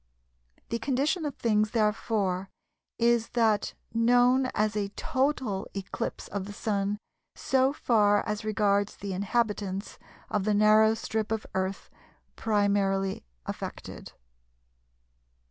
[0.69, 2.49] The condition of things therefore
[2.97, 6.97] is that known as a "total" eclipse of the Sun
[7.35, 11.91] so far as regards the inhabitants of the narrow strip of Earth
[12.35, 14.13] primarily affected.